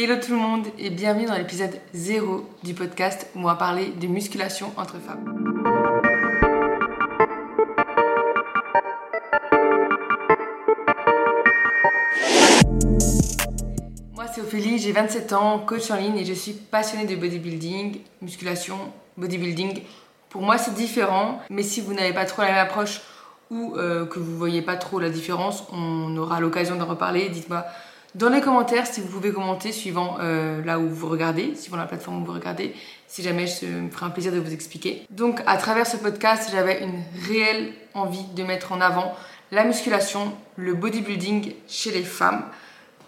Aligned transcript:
Hello 0.00 0.14
tout 0.14 0.30
le 0.30 0.38
monde 0.38 0.68
et 0.78 0.90
bienvenue 0.90 1.26
dans 1.26 1.36
l'épisode 1.36 1.72
0 1.92 2.48
du 2.62 2.72
podcast 2.72 3.26
où 3.34 3.40
on 3.40 3.42
va 3.42 3.56
parler 3.56 3.88
de 4.00 4.06
musculation 4.06 4.70
entre 4.76 4.94
femmes. 5.00 5.24
Moi 14.14 14.26
c'est 14.32 14.40
Ophélie, 14.40 14.78
j'ai 14.78 14.92
27 14.92 15.32
ans, 15.32 15.58
coach 15.58 15.90
en 15.90 15.96
ligne 15.96 16.18
et 16.18 16.24
je 16.24 16.32
suis 16.32 16.52
passionnée 16.52 17.06
de 17.06 17.16
bodybuilding, 17.16 17.98
musculation, 18.22 18.78
bodybuilding. 19.16 19.82
Pour 20.28 20.42
moi 20.42 20.58
c'est 20.58 20.74
différent, 20.74 21.40
mais 21.50 21.64
si 21.64 21.80
vous 21.80 21.92
n'avez 21.92 22.12
pas 22.12 22.24
trop 22.24 22.42
la 22.42 22.52
même 22.52 22.58
approche 22.58 23.00
ou 23.50 23.74
euh, 23.76 24.06
que 24.06 24.20
vous 24.20 24.36
voyez 24.38 24.62
pas 24.62 24.76
trop 24.76 25.00
la 25.00 25.10
différence, 25.10 25.64
on 25.72 26.16
aura 26.16 26.38
l'occasion 26.38 26.76
d'en 26.76 26.86
reparler. 26.86 27.30
Dites-moi 27.30 27.64
dans 28.18 28.30
les 28.30 28.40
commentaires 28.40 28.86
si 28.86 29.00
vous 29.00 29.06
pouvez 29.06 29.32
commenter 29.32 29.70
suivant 29.70 30.16
euh, 30.20 30.62
là 30.64 30.80
où 30.80 30.88
vous 30.88 31.08
regardez, 31.08 31.54
suivant 31.54 31.76
la 31.76 31.86
plateforme 31.86 32.22
où 32.22 32.24
vous 32.26 32.32
regardez, 32.32 32.74
si 33.06 33.22
jamais 33.22 33.46
je 33.46 33.66
me 33.66 33.90
ferai 33.90 34.06
un 34.06 34.10
plaisir 34.10 34.32
de 34.32 34.40
vous 34.40 34.52
expliquer. 34.52 35.06
Donc 35.10 35.40
à 35.46 35.56
travers 35.56 35.86
ce 35.86 35.96
podcast, 35.96 36.50
j'avais 36.52 36.82
une 36.82 37.02
réelle 37.28 37.72
envie 37.94 38.24
de 38.34 38.42
mettre 38.42 38.72
en 38.72 38.80
avant 38.80 39.14
la 39.52 39.64
musculation, 39.64 40.32
le 40.56 40.74
bodybuilding 40.74 41.54
chez 41.68 41.92
les 41.92 42.02
femmes, 42.02 42.44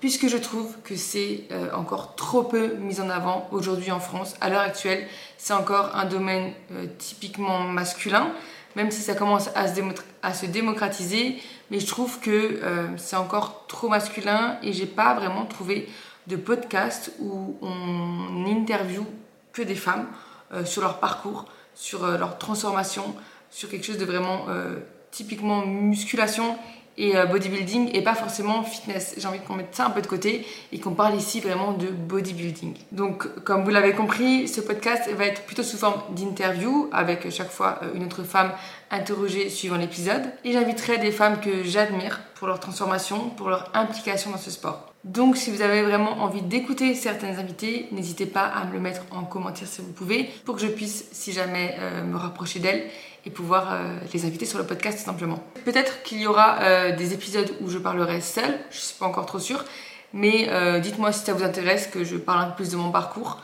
puisque 0.00 0.28
je 0.28 0.36
trouve 0.36 0.76
que 0.84 0.94
c'est 0.94 1.42
euh, 1.50 1.74
encore 1.74 2.14
trop 2.14 2.44
peu 2.44 2.74
mis 2.76 3.00
en 3.00 3.10
avant 3.10 3.48
aujourd'hui 3.50 3.90
en 3.90 4.00
France. 4.00 4.36
À 4.40 4.48
l'heure 4.48 4.60
actuelle, 4.60 5.06
c'est 5.36 5.52
encore 5.52 5.90
un 5.96 6.04
domaine 6.04 6.52
typiquement 6.98 7.60
masculin 7.60 8.32
même 8.76 8.90
si 8.90 9.00
ça 9.00 9.14
commence 9.14 9.50
à 9.54 9.68
se, 9.68 10.46
démocratiser, 10.46 11.36
mais 11.70 11.80
je 11.80 11.86
trouve 11.86 12.20
que 12.20 12.30
euh, 12.62 12.86
c'est 12.96 13.16
encore 13.16 13.66
trop 13.66 13.88
masculin 13.88 14.58
et 14.62 14.72
j'ai 14.72 14.86
pas 14.86 15.14
vraiment 15.14 15.46
trouvé 15.46 15.88
de 16.26 16.36
podcast 16.36 17.12
où 17.18 17.56
on 17.62 18.46
interview 18.46 19.04
que 19.52 19.62
des 19.62 19.74
femmes 19.74 20.06
euh, 20.52 20.64
sur 20.64 20.82
leur 20.82 21.00
parcours, 21.00 21.46
sur 21.74 22.04
euh, 22.04 22.18
leur 22.18 22.38
transformation, 22.38 23.14
sur 23.50 23.68
quelque 23.68 23.84
chose 23.84 23.98
de 23.98 24.04
vraiment 24.04 24.46
typiquement 25.10 25.66
musculation 25.66 26.56
et 26.98 27.16
euh, 27.16 27.26
bodybuilding 27.26 27.90
et 27.94 28.02
pas 28.02 28.14
forcément 28.14 28.62
fitness. 28.62 29.14
J'ai 29.18 29.26
envie 29.26 29.40
qu'on 29.40 29.54
mette 29.54 29.74
ça 29.74 29.86
un 29.86 29.90
peu 29.90 30.02
de 30.02 30.06
côté 30.06 30.46
et 30.72 30.80
qu'on 30.80 30.94
parle 30.94 31.14
ici 31.14 31.40
vraiment 31.40 31.72
de 31.72 31.86
bodybuilding. 31.86 32.74
Donc, 32.92 33.26
comme 33.44 33.64
vous 33.64 33.70
l'avez 33.70 33.92
compris, 33.92 34.48
ce 34.48 34.60
podcast 34.60 35.10
va 35.10 35.24
être 35.26 35.42
plutôt 35.42 35.62
sous 35.62 35.76
forme 35.76 36.00
d'interview 36.14 36.88
avec 36.92 37.30
chaque 37.30 37.50
fois 37.50 37.78
euh, 37.82 37.94
une 37.94 38.04
autre 38.04 38.22
femme 38.22 38.52
interrogée 38.90 39.48
suivant 39.48 39.76
l'épisode. 39.76 40.22
Et 40.44 40.52
j'inviterai 40.52 40.98
des 40.98 41.12
femmes 41.12 41.40
que 41.40 41.62
j'admire 41.64 42.20
pour 42.34 42.48
leur 42.48 42.60
transformation, 42.60 43.30
pour 43.30 43.48
leur 43.48 43.70
implication 43.74 44.30
dans 44.30 44.38
ce 44.38 44.50
sport. 44.50 44.89
Donc 45.04 45.38
si 45.38 45.50
vous 45.50 45.62
avez 45.62 45.82
vraiment 45.82 46.22
envie 46.22 46.42
d'écouter 46.42 46.94
certaines 46.94 47.38
invitées, 47.38 47.88
n'hésitez 47.90 48.26
pas 48.26 48.44
à 48.44 48.66
me 48.66 48.72
le 48.74 48.80
mettre 48.80 49.02
en 49.10 49.24
commentaire 49.24 49.66
si 49.66 49.80
vous 49.80 49.92
pouvez, 49.92 50.24
pour 50.44 50.56
que 50.56 50.60
je 50.60 50.66
puisse, 50.66 51.06
si 51.12 51.32
jamais, 51.32 51.74
euh, 51.80 52.04
me 52.04 52.18
rapprocher 52.18 52.58
d'elles 52.58 52.84
et 53.24 53.30
pouvoir 53.30 53.72
euh, 53.72 53.98
les 54.12 54.26
inviter 54.26 54.44
sur 54.44 54.58
le 54.58 54.66
podcast 54.66 54.98
simplement. 54.98 55.42
Peut-être 55.64 56.02
qu'il 56.02 56.20
y 56.20 56.26
aura 56.26 56.60
euh, 56.60 56.94
des 56.94 57.14
épisodes 57.14 57.50
où 57.62 57.70
je 57.70 57.78
parlerai 57.78 58.20
seule, 58.20 58.58
je 58.70 58.76
ne 58.76 58.80
suis 58.80 58.98
pas 58.98 59.06
encore 59.06 59.24
trop 59.24 59.38
sûre, 59.38 59.64
mais 60.12 60.50
dites-moi 60.80 61.12
si 61.12 61.24
ça 61.24 61.32
vous 61.32 61.44
intéresse 61.44 61.86
que 61.86 62.02
je 62.02 62.16
parle 62.16 62.40
un 62.40 62.46
peu 62.46 62.56
plus 62.56 62.72
de 62.72 62.76
mon 62.76 62.90
parcours. 62.90 63.40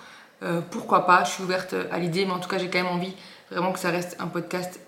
pourquoi 0.73 1.07
pas, 1.07 1.23
je 1.23 1.31
suis 1.31 1.45
ouverte 1.45 1.77
à 1.93 1.98
l'idée, 2.01 2.25
mais 2.25 2.33
en 2.33 2.41
tout 2.41 2.48
cas 2.48 2.59
j'ai 2.59 2.69
quand 2.69 2.83
même 2.83 2.93
envie 2.93 3.15
vraiment 3.53 3.70
que 3.70 3.79
ça 3.79 3.91
reste 3.91 4.17
un 4.19 4.27
podcast 4.27 4.81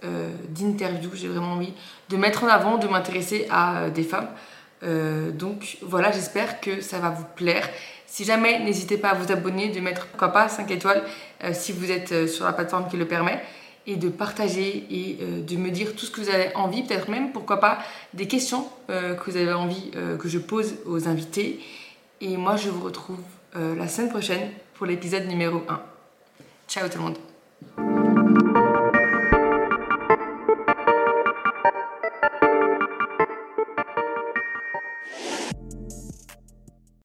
d'interview. 0.48 1.10
J'ai 1.14 1.28
vraiment 1.28 1.52
envie 1.52 1.72
de 2.08 2.16
mettre 2.16 2.42
en 2.42 2.48
avant, 2.48 2.78
de 2.78 2.88
m'intéresser 2.88 3.46
à 3.48 3.90
des 3.90 4.02
femmes. 4.02 4.26
Euh, 4.82 5.30
donc 5.30 5.78
voilà, 5.82 6.12
j'espère 6.12 6.60
que 6.60 6.80
ça 6.80 6.98
va 6.98 7.10
vous 7.10 7.26
plaire. 7.36 7.68
Si 8.06 8.24
jamais, 8.24 8.58
n'hésitez 8.60 8.96
pas 8.96 9.10
à 9.10 9.14
vous 9.14 9.30
abonner, 9.32 9.68
de 9.68 9.80
mettre 9.80 10.06
pourquoi 10.06 10.28
pas 10.28 10.48
5 10.48 10.70
étoiles 10.70 11.02
euh, 11.44 11.52
si 11.52 11.72
vous 11.72 11.90
êtes 11.90 12.12
euh, 12.12 12.26
sur 12.26 12.44
la 12.44 12.52
plateforme 12.52 12.88
qui 12.88 12.96
le 12.96 13.06
permet 13.06 13.42
et 13.86 13.96
de 13.96 14.08
partager 14.08 14.86
et 14.90 15.16
de 15.16 15.56
me 15.56 15.70
dire 15.70 15.96
tout 15.96 16.04
ce 16.04 16.10
que 16.10 16.20
vous 16.20 16.28
avez 16.28 16.54
envie, 16.54 16.82
peut-être 16.82 17.08
même, 17.10 17.32
pourquoi 17.32 17.58
pas, 17.58 17.78
des 18.12 18.28
questions 18.28 18.68
que 18.86 19.30
vous 19.30 19.36
avez 19.38 19.54
envie 19.54 19.92
que 20.18 20.28
je 20.28 20.36
pose 20.36 20.74
aux 20.84 21.08
invités. 21.08 21.58
Et 22.20 22.36
moi, 22.36 22.56
je 22.56 22.68
vous 22.68 22.84
retrouve 22.84 23.20
la 23.54 23.88
semaine 23.88 24.10
prochaine 24.10 24.50
pour 24.74 24.84
l'épisode 24.84 25.26
numéro 25.26 25.62
1. 25.70 25.80
Ciao 26.68 26.86
tout 26.86 26.98
le 26.98 27.04
monde 27.04 27.87